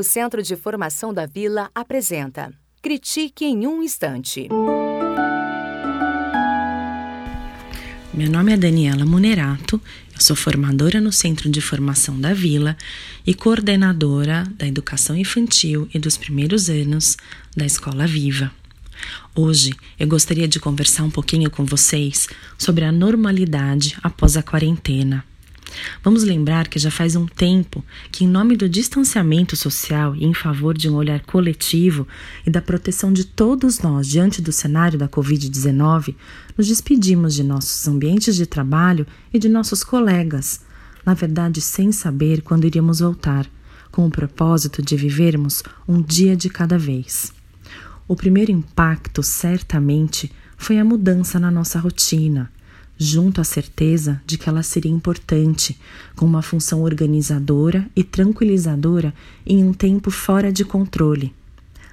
[0.00, 4.48] O Centro de Formação da Vila apresenta Critique em um Instante.
[8.14, 9.78] Meu nome é Daniela Munerato,
[10.14, 12.78] eu sou formadora no Centro de Formação da Vila
[13.26, 17.18] e coordenadora da Educação Infantil e dos Primeiros Anos
[17.54, 18.50] da Escola Viva.
[19.34, 22.26] Hoje eu gostaria de conversar um pouquinho com vocês
[22.56, 25.22] sobre a normalidade após a quarentena.
[26.02, 30.34] Vamos lembrar que já faz um tempo que, em nome do distanciamento social e em
[30.34, 32.06] favor de um olhar coletivo
[32.46, 36.14] e da proteção de todos nós diante do cenário da Covid-19,
[36.56, 40.60] nos despedimos de nossos ambientes de trabalho e de nossos colegas,
[41.04, 43.46] na verdade sem saber quando iríamos voltar,
[43.90, 47.32] com o propósito de vivermos um dia de cada vez.
[48.06, 52.50] O primeiro impacto, certamente, foi a mudança na nossa rotina,
[53.02, 55.80] junto à certeza de que ela seria importante,
[56.14, 59.14] com uma função organizadora e tranquilizadora
[59.46, 61.34] em um tempo fora de controle.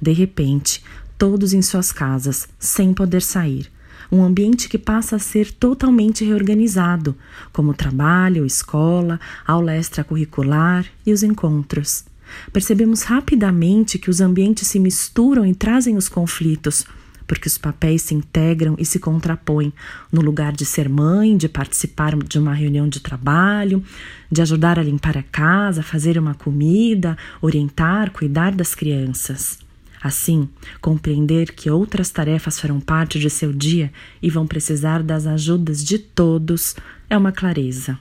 [0.00, 0.80] De repente,
[1.18, 3.68] todos em suas casas, sem poder sair.
[4.12, 7.16] Um ambiente que passa a ser totalmente reorganizado,
[7.52, 12.04] como trabalho, escola, aula extracurricular e os encontros.
[12.52, 16.86] Percebemos rapidamente que os ambientes se misturam e trazem os conflitos,
[17.26, 19.72] porque os papéis se integram e se contrapõem
[20.10, 23.82] no lugar de ser mãe, de participar de uma reunião de trabalho,
[24.30, 29.58] de ajudar a limpar a casa, fazer uma comida, orientar, cuidar das crianças.
[30.02, 30.48] Assim,
[30.80, 35.96] compreender que outras tarefas farão parte de seu dia e vão precisar das ajudas de
[35.96, 36.74] todos
[37.08, 37.96] é uma clareza.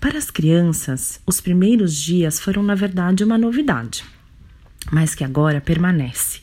[0.00, 4.02] Para as crianças, os primeiros dias foram, na verdade, uma novidade,
[4.90, 6.40] mas que agora permanece.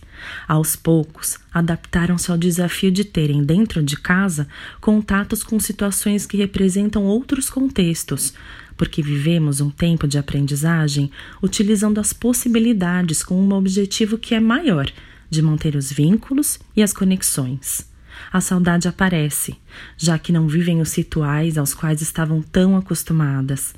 [0.48, 4.48] Aos poucos, adaptaram-se ao desafio de terem dentro de casa
[4.80, 8.34] contatos com situações que representam outros contextos,
[8.76, 14.92] porque vivemos um tempo de aprendizagem utilizando as possibilidades com um objetivo que é maior
[15.30, 17.88] de manter os vínculos e as conexões.
[18.32, 19.56] A saudade aparece,
[19.98, 23.74] já que não vivem os rituais aos quais estavam tão acostumadas,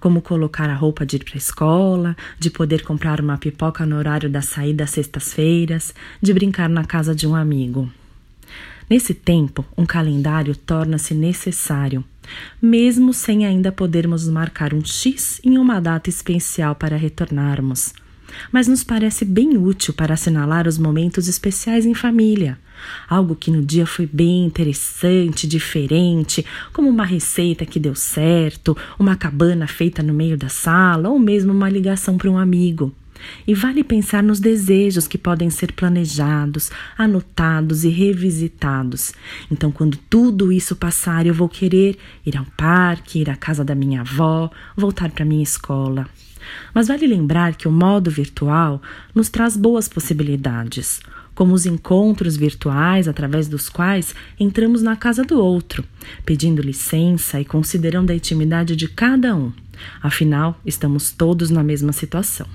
[0.00, 3.96] como colocar a roupa de ir para a escola, de poder comprar uma pipoca no
[3.96, 7.90] horário da saída às sextas-feiras, de brincar na casa de um amigo.
[8.88, 12.04] Nesse tempo, um calendário torna-se necessário,
[12.62, 17.92] mesmo sem ainda podermos marcar um X em uma data especial para retornarmos
[18.50, 22.58] mas nos parece bem útil para assinalar os momentos especiais em família.
[23.08, 29.16] Algo que no dia foi bem interessante, diferente, como uma receita que deu certo, uma
[29.16, 32.92] cabana feita no meio da sala ou mesmo uma ligação para um amigo.
[33.46, 39.12] E vale pensar nos desejos que podem ser planejados, anotados e revisitados.
[39.50, 43.74] Então, quando tudo isso passar, eu vou querer ir ao parque, ir à casa da
[43.74, 46.08] minha avó, voltar para minha escola.
[46.74, 48.80] Mas vale lembrar que o modo virtual
[49.14, 51.00] nos traz boas possibilidades,
[51.34, 55.84] como os encontros virtuais através dos quais entramos na casa do outro,
[56.24, 59.52] pedindo licença e considerando a intimidade de cada um.
[60.02, 62.46] Afinal, estamos todos na mesma situação.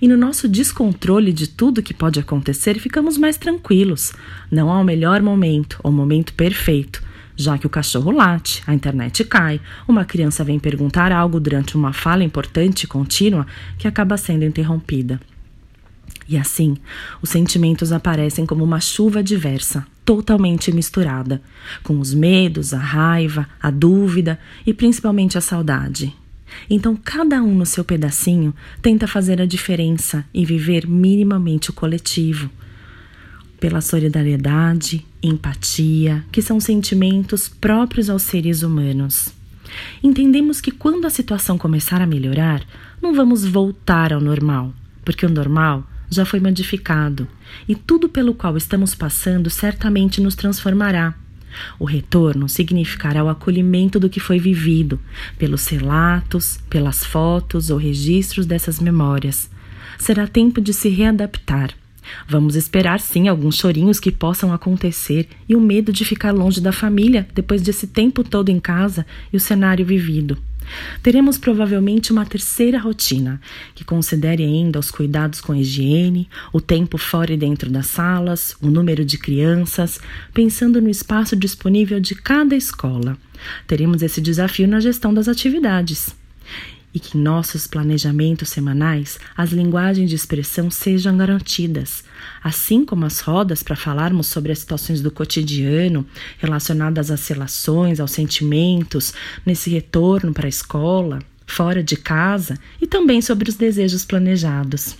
[0.00, 4.12] E no nosso descontrole de tudo que pode acontecer, ficamos mais tranquilos.
[4.50, 7.02] Não há o melhor momento, ou momento perfeito,
[7.36, 11.92] já que o cachorro late, a internet cai, uma criança vem perguntar algo durante uma
[11.92, 13.46] fala importante e contínua
[13.78, 15.18] que acaba sendo interrompida.
[16.28, 16.76] E assim,
[17.22, 21.42] os sentimentos aparecem como uma chuva diversa, totalmente misturada,
[21.82, 26.14] com os medos, a raiva, a dúvida e principalmente a saudade.
[26.68, 32.50] Então, cada um no seu pedacinho tenta fazer a diferença e viver minimamente o coletivo,
[33.58, 39.34] pela solidariedade, empatia, que são sentimentos próprios aos seres humanos.
[40.02, 42.64] Entendemos que quando a situação começar a melhorar,
[43.00, 44.72] não vamos voltar ao normal,
[45.04, 47.28] porque o normal já foi modificado
[47.68, 51.14] e tudo pelo qual estamos passando certamente nos transformará.
[51.78, 55.00] O retorno significará o acolhimento do que foi vivido,
[55.38, 59.50] pelos relatos, pelas fotos ou registros dessas memórias.
[59.98, 61.74] Será tempo de se readaptar,
[62.26, 66.72] Vamos esperar sim alguns chorinhos que possam acontecer e o medo de ficar longe da
[66.72, 70.38] família depois desse tempo todo em casa e o cenário vivido.
[71.02, 73.40] Teremos provavelmente uma terceira rotina,
[73.74, 78.56] que considere ainda os cuidados com a higiene, o tempo fora e dentro das salas,
[78.60, 80.00] o número de crianças,
[80.32, 83.16] pensando no espaço disponível de cada escola.
[83.66, 86.14] Teremos esse desafio na gestão das atividades
[86.94, 92.04] e que em nossos planejamentos semanais as linguagens de expressão sejam garantidas,
[92.42, 96.06] assim como as rodas para falarmos sobre as situações do cotidiano
[96.38, 99.14] relacionadas às relações, aos sentimentos,
[99.44, 104.96] nesse retorno para a escola, fora de casa e também sobre os desejos planejados.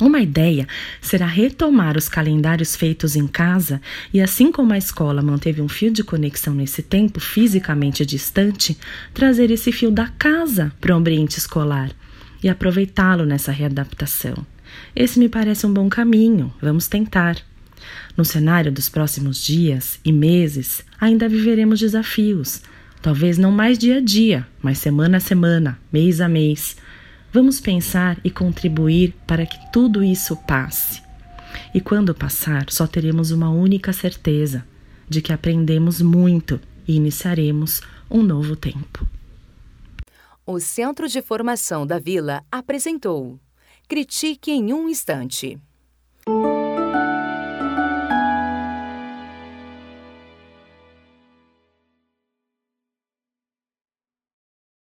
[0.00, 0.66] Uma ideia
[1.00, 3.80] será retomar os calendários feitos em casa
[4.14, 8.78] e, assim como a escola manteve um fio de conexão nesse tempo fisicamente distante,
[9.12, 11.90] trazer esse fio da casa para o ambiente escolar
[12.42, 14.36] e aproveitá-lo nessa readaptação.
[14.94, 17.36] Esse me parece um bom caminho, vamos tentar.
[18.16, 22.62] No cenário dos próximos dias e meses, ainda viveremos desafios.
[23.02, 26.76] Talvez não mais dia a dia, mas semana a semana, mês a mês
[27.38, 31.00] Vamos pensar e contribuir para que tudo isso passe.
[31.72, 34.66] E quando passar, só teremos uma única certeza:
[35.08, 37.80] de que aprendemos muito e iniciaremos
[38.10, 39.06] um novo tempo.
[40.44, 43.38] O Centro de Formação da Vila apresentou
[43.86, 45.56] Critique em um Instante.